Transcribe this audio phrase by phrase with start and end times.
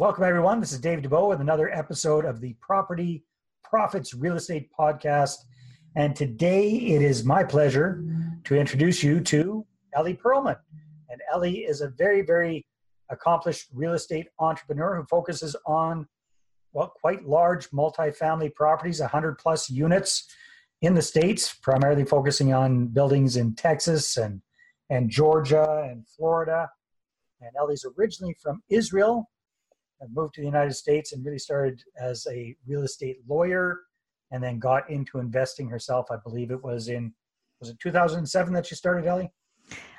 [0.00, 0.60] welcome everyone.
[0.60, 3.22] This is Dave Dubeau with another episode of the Property
[3.62, 5.36] Profits Real Estate Podcast.
[5.94, 8.02] And today it is my pleasure
[8.44, 10.56] to introduce you to Ellie Perlman.
[11.10, 12.64] And Ellie is a very, very
[13.10, 16.08] accomplished real estate entrepreneur who focuses on
[16.72, 20.34] well, quite large multifamily properties, 100 plus units
[20.80, 24.40] in the States, primarily focusing on buildings in Texas and,
[24.88, 26.70] and Georgia and Florida.
[27.42, 29.28] And Ellie's originally from Israel,
[30.12, 33.80] moved to the United States and really started as a real estate lawyer
[34.30, 36.06] and then got into investing herself.
[36.10, 37.12] I believe it was in,
[37.60, 39.30] was it 2007 that she started, Ellie?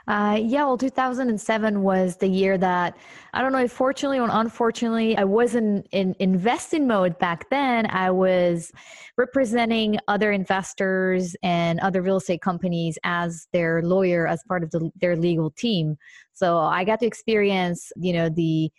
[0.08, 2.98] Uh, yeah, well, 2007 was the year that
[3.34, 7.86] I don't know if fortunately or unfortunately I wasn't in investing mode back then.
[7.86, 8.72] I was
[9.18, 14.90] representing other investors and other real estate companies as their lawyer as part of the,
[15.00, 15.98] their legal team.
[16.34, 18.72] So I got to experience, you know, the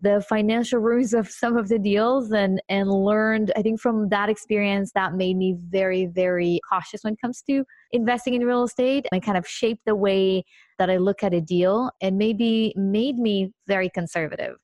[0.00, 4.28] the financial rules of some of the deals and and learned i think from that
[4.28, 9.06] experience that made me very very cautious when it comes to investing in real estate
[9.12, 10.44] and kind of shaped the way
[10.78, 14.56] that i look at a deal and maybe made me very conservative.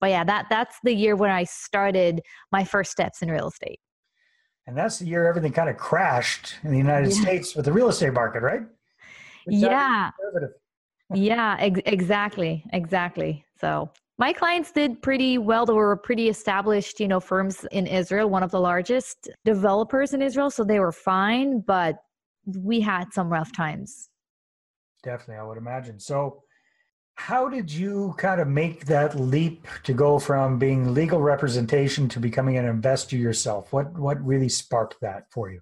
[0.00, 2.22] But yeah that that's the year when i started
[2.52, 3.80] my first steps in real estate.
[4.66, 7.22] And that's the year everything kind of crashed in the united yeah.
[7.22, 8.62] states with the real estate market right?
[9.46, 10.10] Yeah.
[11.14, 13.44] yeah ex- exactly exactly.
[13.60, 15.64] So my clients did pretty well.
[15.64, 20.20] They were pretty established, you know, firms in Israel, one of the largest developers in
[20.20, 21.98] Israel, so they were fine, but
[22.46, 24.08] we had some rough times.
[25.04, 26.00] Definitely, I would imagine.
[26.00, 26.42] So,
[27.14, 32.20] how did you kind of make that leap to go from being legal representation to
[32.20, 33.72] becoming an investor yourself?
[33.72, 35.60] What what really sparked that for you?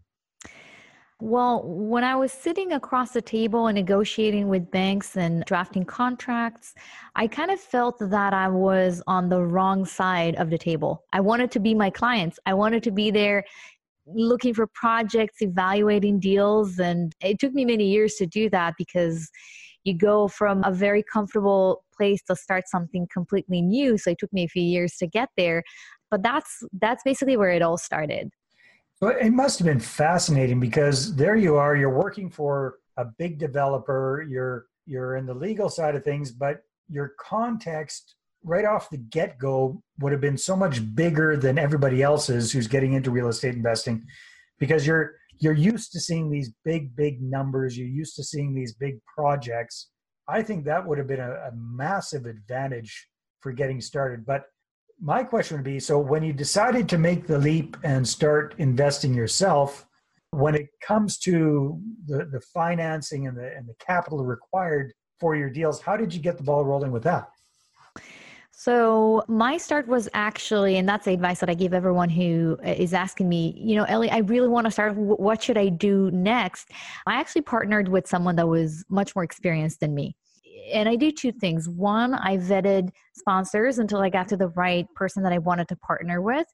[1.18, 6.74] Well, when I was sitting across the table and negotiating with banks and drafting contracts,
[7.14, 11.04] I kind of felt that I was on the wrong side of the table.
[11.14, 12.38] I wanted to be my clients.
[12.44, 13.44] I wanted to be there
[14.06, 16.78] looking for projects, evaluating deals.
[16.78, 19.30] And it took me many years to do that because
[19.84, 23.96] you go from a very comfortable place to start something completely new.
[23.96, 25.62] So it took me a few years to get there.
[26.10, 28.30] But that's that's basically where it all started.
[28.98, 33.38] So it must have been fascinating because there you are, you're working for a big
[33.38, 38.14] developer, you're you're in the legal side of things, but your context
[38.44, 42.92] right off the get-go would have been so much bigger than everybody else's who's getting
[42.92, 44.06] into real estate investing
[44.58, 48.72] because you're you're used to seeing these big big numbers you're used to seeing these
[48.72, 49.90] big projects.
[50.28, 53.08] I think that would have been a, a massive advantage
[53.40, 54.44] for getting started but
[55.00, 59.14] my question would be so when you decided to make the leap and start investing
[59.14, 59.86] yourself
[60.30, 65.50] when it comes to the, the financing and the, and the capital required for your
[65.50, 67.28] deals how did you get the ball rolling with that
[68.58, 72.86] so my start was actually, and that's the advice that I give everyone who uh,
[72.94, 74.96] asking me, you know, Ellie, I really want to start.
[74.96, 76.70] What should I do next?
[77.06, 80.16] I actually partnered with someone that was much more experienced than me
[80.72, 81.68] and I do two things.
[81.68, 85.76] One, I vetted sponsors until I got to the right person that I wanted to
[85.76, 86.46] partner with.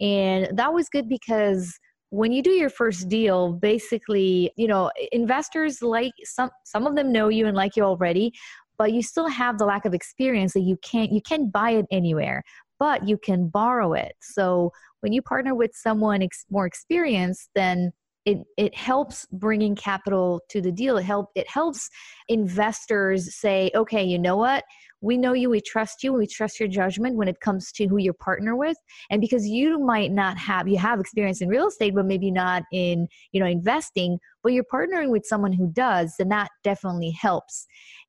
[0.00, 1.78] And that was good because
[2.10, 7.12] when you do your first deal basically you know investors like some some of them
[7.12, 8.32] know you and like you already
[8.78, 11.84] but you still have the lack of experience that you can't you can't buy it
[11.90, 12.42] anywhere
[12.78, 17.92] but you can borrow it so when you partner with someone ex- more experienced then
[18.26, 20.98] it it helps bringing capital to the deal.
[20.98, 21.88] It help it helps
[22.28, 24.64] investors say, okay, you know what?
[25.00, 27.98] We know you, we trust you, we trust your judgment when it comes to who
[27.98, 28.76] you partner with.
[29.10, 32.64] And because you might not have you have experience in real estate, but maybe not
[32.72, 37.66] in you know investing, but you're partnering with someone who does, then that definitely helps.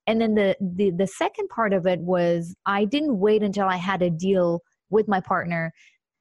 [0.08, 3.78] And then the the, the second part of it was I didn't wait until I
[3.78, 5.72] had a deal with my partner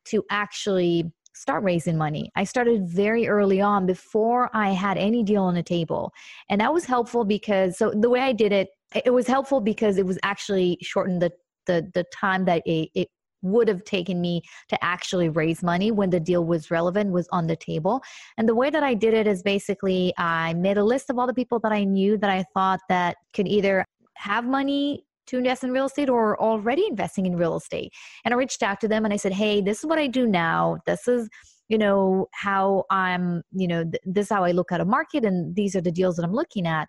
[0.09, 2.31] to actually start raising money.
[2.35, 6.13] I started very early on before I had any deal on the table.
[6.49, 8.69] And that was helpful because so the way I did it,
[9.05, 11.31] it was helpful because it was actually shortened the
[11.67, 13.09] the, the time that it, it
[13.43, 17.47] would have taken me to actually raise money when the deal was relevant was on
[17.47, 18.03] the table
[18.39, 21.27] and the way that i did it is basically i made a list of all
[21.27, 23.85] the people that i knew that i thought that could either
[24.15, 27.93] have money to invest in real estate or already investing in real estate.
[28.25, 30.27] And I reached out to them and I said, hey, this is what I do
[30.27, 30.79] now.
[30.87, 31.29] This is
[31.69, 35.25] you know how i'm you know th- this is how i look at a market
[35.25, 36.89] and these are the deals that i'm looking at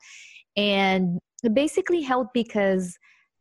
[0.56, 1.20] and
[1.54, 2.98] basically helped because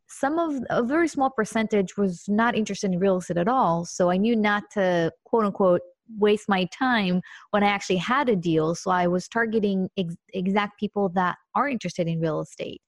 [0.09, 4.09] some of a very small percentage was not interested in real estate at all so
[4.09, 5.81] i knew not to quote unquote
[6.17, 7.21] waste my time
[7.51, 11.67] when i actually had a deal so i was targeting ex- exact people that are
[11.67, 12.81] interested in real estate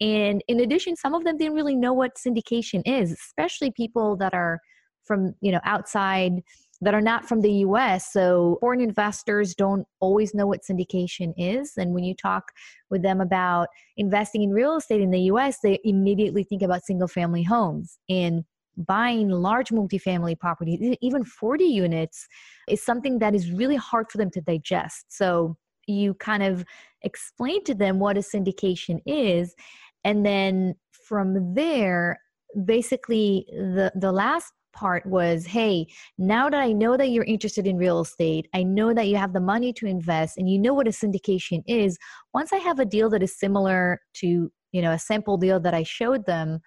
[0.00, 4.34] and in addition, some of them didn't really know what syndication is, especially people that
[4.34, 4.60] are
[5.04, 6.42] from you know outside
[6.82, 8.12] that are not from the US.
[8.12, 11.72] So foreign investors don't always know what syndication is.
[11.76, 12.44] And when you talk
[12.88, 17.08] with them about investing in real estate in the US, they immediately think about single
[17.08, 17.98] family homes.
[18.08, 18.44] And
[18.76, 22.26] buying large multifamily properties, even 40 units,
[22.68, 25.06] is something that is really hard for them to digest.
[25.08, 25.56] So
[25.86, 26.64] you kind of
[27.02, 29.54] explain to them what a syndication is.
[30.04, 30.74] And then
[31.06, 32.20] from there,
[32.64, 35.84] basically the the last part was hey
[36.16, 39.32] now that i know that you're interested in real estate i know that you have
[39.32, 41.98] the money to invest and you know what a syndication is
[42.34, 45.74] once i have a deal that is similar to you know a sample deal that
[45.74, 46.60] i showed them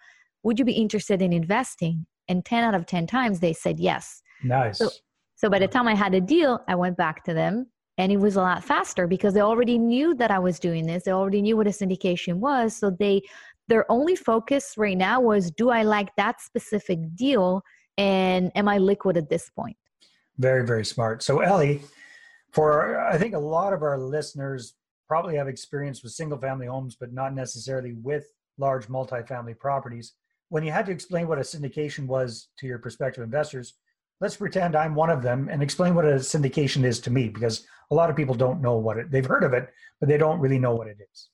[0.43, 2.05] would you be interested in investing?
[2.27, 4.21] And 10 out of 10 times they said yes.
[4.43, 4.77] Nice.
[4.77, 4.89] So,
[5.35, 7.67] so by the time i had a deal i went back to them
[7.97, 11.03] and it was a lot faster because they already knew that i was doing this
[11.03, 13.21] they already knew what a syndication was so they
[13.67, 17.63] their only focus right now was do i like that specific deal
[17.97, 19.77] and am I liquid at this point?
[20.37, 21.21] Very, very smart.
[21.21, 21.81] So, Ellie,
[22.51, 24.73] for I think a lot of our listeners
[25.07, 28.25] probably have experience with single family homes, but not necessarily with
[28.57, 30.13] large multifamily properties.
[30.49, 33.75] When you had to explain what a syndication was to your prospective investors,
[34.23, 37.67] let's pretend I'm one of them and explain what a syndication is to me because
[37.91, 39.67] a lot of people don't know what it they've heard of it,
[39.99, 41.27] but they don't really know what it is.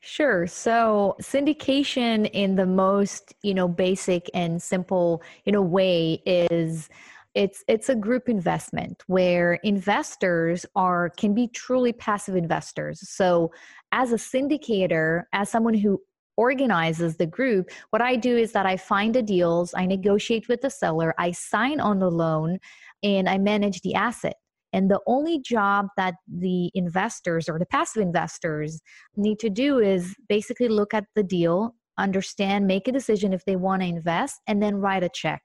[0.00, 0.48] Sure.
[0.48, 6.88] So syndication in the most, you know, basic and simple, you know, way is
[7.36, 13.08] it's it's a group investment where investors are can be truly passive investors.
[13.08, 13.52] So
[13.92, 16.02] as a syndicator, as someone who
[16.36, 20.60] organizes the group, what I do is that I find the deals, I negotiate with
[20.60, 22.58] the seller, I sign on the loan,
[23.02, 24.36] and I manage the asset.
[24.72, 28.80] And the only job that the investors or the passive investors
[29.16, 33.56] need to do is basically look at the deal, understand, make a decision if they
[33.56, 35.42] want to invest, and then write a check.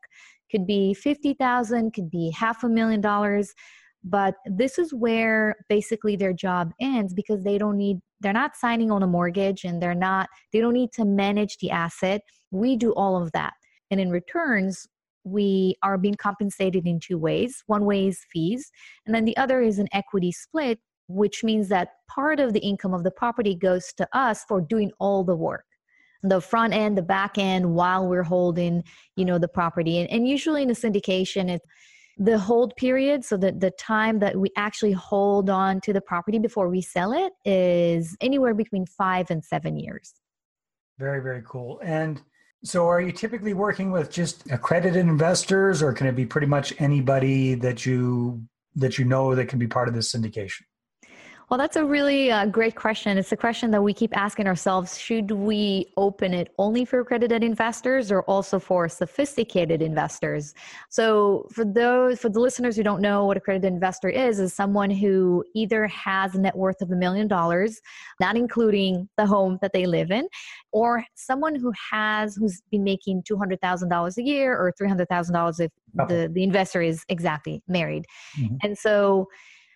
[0.50, 3.54] Could be 50,000, could be half a million dollars.
[4.04, 8.92] But this is where basically their job ends because they don't need, they're not signing
[8.92, 12.22] on a mortgage and they're not, they don't need to manage the asset.
[12.52, 13.54] We do all of that.
[13.92, 14.88] And in returns,
[15.24, 17.64] we are being compensated in two ways.
[17.68, 18.72] One way is fees,
[19.06, 22.94] and then the other is an equity split, which means that part of the income
[22.94, 25.66] of the property goes to us for doing all the work
[26.24, 28.84] the front end the back end while we're holding
[29.16, 31.66] you know the property and, and usually in a syndication it's
[32.18, 36.40] the hold period so that the time that we actually hold on to the property
[36.40, 40.14] before we sell it is anywhere between five and seven years
[40.98, 42.22] very very cool and
[42.64, 46.74] so, are you typically working with just accredited investors, or can it be pretty much
[46.80, 48.44] anybody that you
[48.76, 50.64] that you know that can be part of this syndication?
[51.50, 53.18] Well, that's a really uh, great question.
[53.18, 55.00] It's a question that we keep asking ourselves.
[55.00, 60.54] Should we open it only for accredited investors or also for sophisticated investors?
[60.90, 64.90] So for those, for the listeners who don't know what accredited investor is, is someone
[64.92, 67.80] who either has a net worth of a million dollars,
[68.20, 70.28] not including the home that they live in,
[70.74, 75.72] or someone who has, who's been making $200,000 a year or $300,000 if
[76.10, 78.04] the, the investor is exactly married.
[78.38, 78.56] Mm-hmm.
[78.64, 79.30] And so,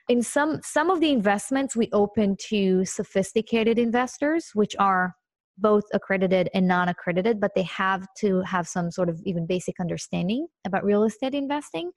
[0.09, 5.15] in some some of the investments we open to sophisticated investors which are
[5.58, 10.48] both accredited and non-accredited but they have to have some sort of even basic understanding
[10.65, 11.91] about real estate investing.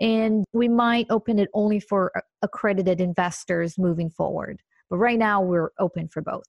[0.00, 2.10] And we might open it only for
[2.42, 4.60] accredited investors moving forward.
[4.90, 6.44] But right now we're open for both.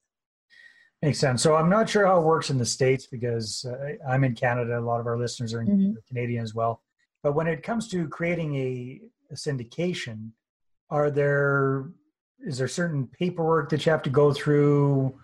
[1.02, 1.44] Makes sense.
[1.44, 4.80] So i'm not sure how it works in the states because uh, i'm in canada.
[4.80, 5.94] A lot of our listeners are mm-hmm.
[6.08, 6.82] canadian as well.
[7.22, 10.32] But when it comes to creating a, a syndication
[10.90, 11.90] are there
[12.40, 15.18] is there certain paperwork that you have to go through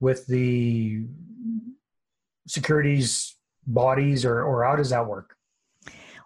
[0.00, 1.04] with the
[2.46, 5.34] securities bodies or, or how does that work?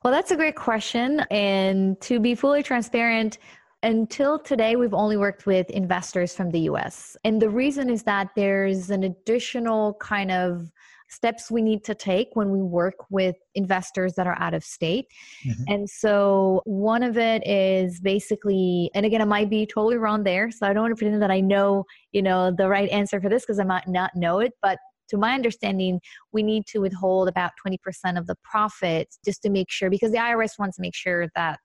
[0.05, 1.21] Well that's a great question.
[1.31, 3.39] And to be fully transparent
[3.83, 8.29] until today we've only worked with investors from the us and the reason is that
[8.37, 10.71] there's an additional kind of
[11.13, 15.07] steps we need to take when we work with investors that are out of state.
[15.47, 15.63] Mm-hmm.
[15.69, 20.51] And so one of it is basically, and again, I might be totally wrong there.
[20.51, 23.29] So I don't want to pretend that I know, you know, the right answer for
[23.29, 24.53] this because I might not know it.
[24.63, 24.79] But
[25.11, 26.01] to my understanding,
[26.33, 27.77] we need to withhold about 20%
[28.19, 31.59] of the profits just to make sure, because the IRS wants to make sure that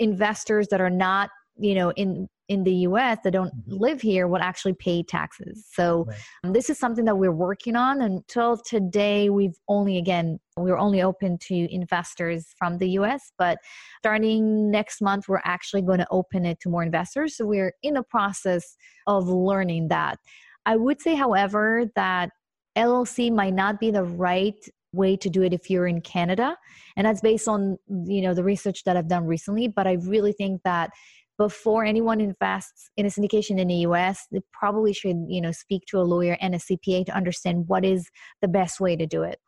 [0.00, 3.76] investors that are not you know in in the US that don't mm-hmm.
[3.76, 5.66] live here would actually pay taxes.
[5.70, 6.16] So right.
[6.44, 8.00] um, this is something that we're working on.
[8.00, 13.58] Until today, we've only again we're only open to investors from the US, but
[13.98, 17.36] starting next month, we're actually going to open it to more investors.
[17.36, 20.18] So we're in the process of learning that.
[20.66, 22.30] I would say, however, that
[22.76, 24.56] LLC might not be the right
[24.92, 26.56] way to do it if you're in Canada.
[26.96, 29.68] And that's based on, you know, the research that I've done recently.
[29.68, 30.90] But I really think that
[31.38, 35.84] before anyone invests in a syndication in the US, they probably should, you know, speak
[35.86, 38.10] to a lawyer and a CPA to understand what is
[38.42, 39.38] the best way to do it.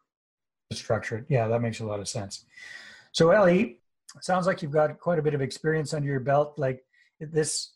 [0.73, 1.27] Structured.
[1.29, 2.45] Yeah, that makes a lot of sense.
[3.13, 3.81] So Ellie,
[4.21, 6.55] sounds like you've got quite a bit of experience under your belt.
[6.57, 6.85] Like
[7.21, 7.73] this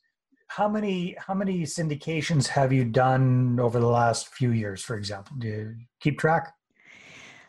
[0.47, 5.37] how many how many syndications have you done over the last few years, for example?
[5.39, 6.55] Do you keep track?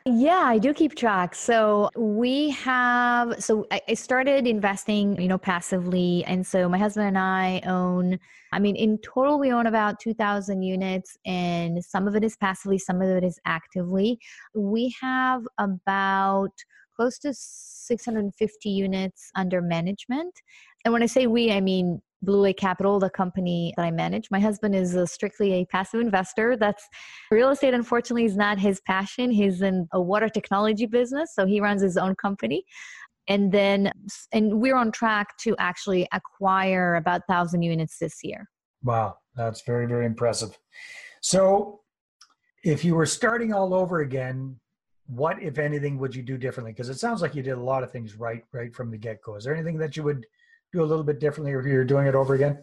[0.08, 1.34] Yeah, I do keep track.
[1.34, 6.24] So we have, so I started investing, you know, passively.
[6.28, 8.20] And so my husband and I own,
[8.52, 12.78] I mean, in total, we own about 2,000 units, and some of it is passively,
[12.78, 14.20] some of it is actively.
[14.54, 16.52] We have about
[16.96, 20.40] close to 650 units under management.
[20.86, 24.30] And when I say we, I mean Blue Lake Capital, the company that I manage.
[24.32, 26.58] My husband is a strictly a passive investor.
[26.58, 26.84] That's
[27.32, 29.32] real estate, unfortunately, is not his passion.
[29.32, 32.64] He's in a water technology business, so he runs his own company.
[33.28, 33.92] And then,
[34.34, 38.48] and we're on track to actually acquire about 1,000 units this year.
[38.84, 40.58] Wow, that's very, very impressive.
[41.22, 41.82] So,
[42.64, 44.60] if you were starting all over again,
[45.08, 46.72] what, if anything, would you do differently?
[46.72, 49.22] Because it sounds like you did a lot of things right, right from the get
[49.22, 49.36] go.
[49.36, 50.26] Is there anything that you would
[50.76, 52.60] do a little bit differently if you're doing it over again?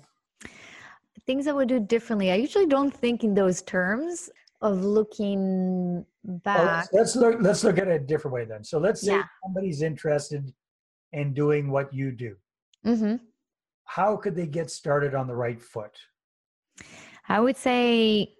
[1.26, 2.30] Things I would do differently.
[2.30, 4.28] I usually don't think in those terms
[4.60, 6.58] of looking back.
[6.58, 7.36] Well, let's, let's, look.
[7.40, 8.64] Let's look at it a different way then.
[8.64, 9.24] So let's say yeah.
[9.44, 10.52] somebody's interested
[11.12, 12.36] in doing what you do.
[12.84, 13.16] Mm-hmm.
[13.84, 15.96] How could they get started on the right foot?
[17.28, 18.34] I would say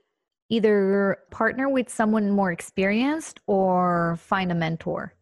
[0.48, 5.14] either partner with someone more experienced or find a mentor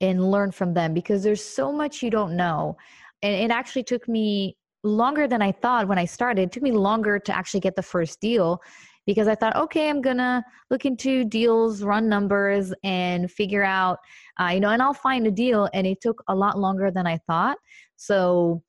[0.00, 2.76] and learn from them because there's so much you don't know
[3.24, 6.42] and it actually took me longer than I thought when I started.
[6.42, 8.60] It took me longer to actually get the first deal
[9.06, 13.98] because I thought, okay, I'm gonna look into deals, run numbers, and figure out,
[14.38, 15.70] uh, you know, and I'll find a deal.
[15.72, 17.56] And it took a lot longer than I thought.
[17.96, 18.62] So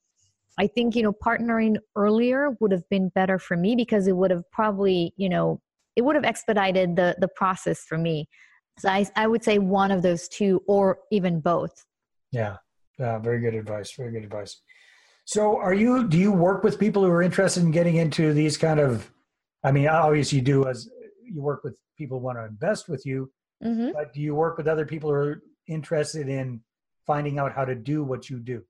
[0.57, 4.31] I think, you know, partnering earlier would have been better for me because it would
[4.31, 5.61] have probably, you know,
[5.97, 8.27] it would have expedited the the process for me.
[8.79, 11.85] So I, I would say one of those two, or even both.
[12.31, 12.57] Yeah.
[12.97, 13.93] Yeah, very good advice.
[13.95, 14.61] Very good advice.
[15.25, 16.07] So, are you?
[16.07, 19.11] Do you work with people who are interested in getting into these kind of?
[19.63, 20.87] I mean, obviously, you do as
[21.23, 23.31] you work with people who want to invest with you.
[23.63, 23.91] Mm-hmm.
[23.93, 26.61] But do you work with other people who are interested in
[27.07, 28.63] finding out how to do what you do?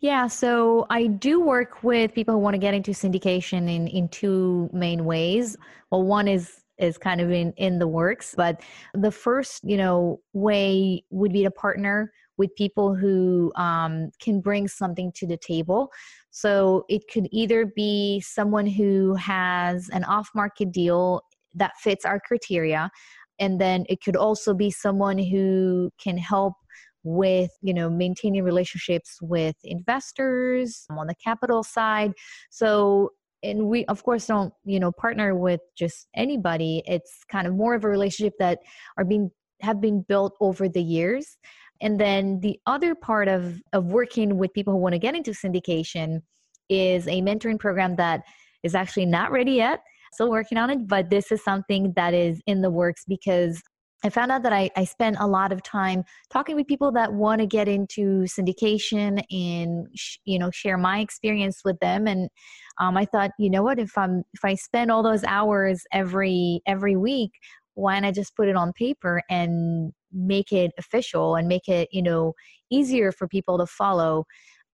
[0.00, 4.08] Yeah, so I do work with people who want to get into syndication in in
[4.08, 5.56] two main ways.
[5.90, 8.60] Well, one is is kind of in in the works, but
[8.94, 14.68] the first, you know, way would be to partner with people who um, can bring
[14.68, 15.90] something to the table.
[16.30, 21.22] So it could either be someone who has an off market deal
[21.54, 22.90] that fits our criteria,
[23.38, 26.54] and then it could also be someone who can help
[27.04, 32.12] with you know maintaining relationships with investors on the capital side.
[32.50, 36.82] So and we of course don't you know partner with just anybody.
[36.86, 38.58] It's kind of more of a relationship that
[38.96, 39.30] are being
[39.60, 41.36] have been built over the years
[41.80, 45.30] and then the other part of, of working with people who want to get into
[45.30, 46.22] syndication
[46.68, 48.22] is a mentoring program that
[48.62, 49.80] is actually not ready yet.
[50.12, 53.62] Still working on it, but this is something that is in the works because
[54.04, 57.12] I found out that I, I spent a lot of time talking with people that
[57.12, 62.06] want to get into syndication and sh- you know share my experience with them.
[62.06, 62.28] And
[62.78, 66.60] um, I thought, you know what, if I'm if I spend all those hours every
[66.66, 67.32] every week,
[67.78, 71.88] why don't I just put it on paper and make it official and make it
[71.92, 72.34] you know
[72.70, 74.24] easier for people to follow?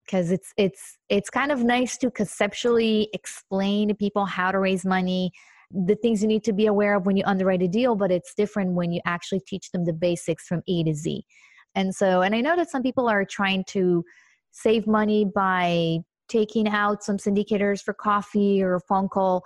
[0.05, 4.85] Because it's it's it's kind of nice to conceptually explain to people how to raise
[4.85, 5.31] money
[5.71, 8.35] the things you need to be aware of when you underwrite a deal but it's
[8.35, 11.25] different when you actually teach them the basics from a to z.
[11.73, 14.03] And so and i know that some people are trying to
[14.51, 19.43] save money by taking out some syndicators for coffee or phone call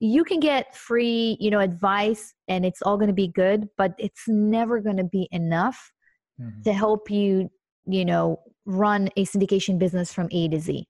[0.00, 3.94] you can get free you know advice and it's all going to be good but
[3.98, 5.92] it's never going to be enough
[6.40, 6.62] mm-hmm.
[6.62, 7.50] to help you
[7.86, 10.86] you know run a syndication business from a to z.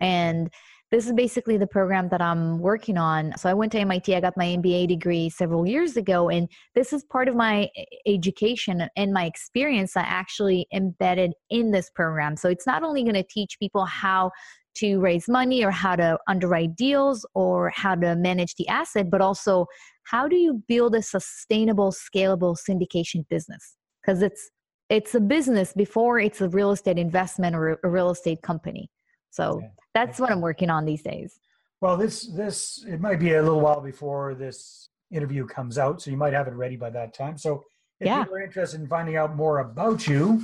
[0.00, 0.50] And
[0.90, 3.32] this is basically the program that i'm working on.
[3.38, 6.92] So i went to mit i got my mba degree several years ago and this
[6.92, 7.68] is part of my
[8.06, 12.36] education and my experience i actually embedded in this program.
[12.36, 14.30] So it's not only going to teach people how
[14.76, 19.20] to raise money or how to underwrite deals or how to manage the asset, but
[19.20, 19.66] also
[20.04, 23.76] how do you build a sustainable, scalable syndication business?
[24.02, 24.50] Because it's
[24.88, 28.90] it's a business before it's a real estate investment or a real estate company.
[29.30, 29.68] So yeah.
[29.94, 31.38] that's what I'm working on these days.
[31.80, 36.10] Well, this this it might be a little while before this interview comes out, so
[36.10, 37.36] you might have it ready by that time.
[37.38, 37.64] So
[38.00, 38.24] If yeah.
[38.24, 40.42] people are interested in finding out more about you,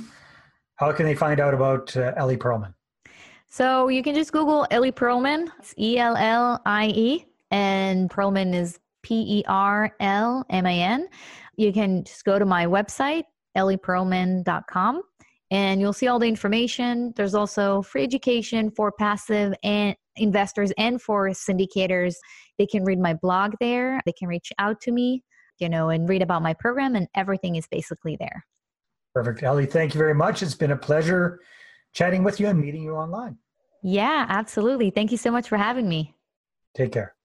[0.75, 2.73] how can they find out about uh, Ellie Perlman?
[3.49, 5.47] So you can just Google Ellie Perlman.
[5.57, 10.81] It's E L L I E, and Perlman is P E R L M A
[10.81, 11.07] N.
[11.57, 13.23] You can just go to my website,
[13.57, 15.01] ellieperlman.com,
[15.49, 17.11] and you'll see all the information.
[17.15, 22.13] There's also free education for passive and investors and for syndicators.
[22.59, 23.99] They can read my blog there.
[24.05, 25.23] They can reach out to me,
[25.57, 28.45] you know, and read about my program, and everything is basically there.
[29.15, 29.41] Perfect.
[29.41, 30.43] Ellie, thank you very much.
[30.43, 31.39] It's been a pleasure
[31.93, 33.37] chatting with you and meeting you online.
[33.81, 34.89] Yeah, absolutely.
[34.89, 36.15] Thank you so much for having me.
[36.75, 37.15] Take care.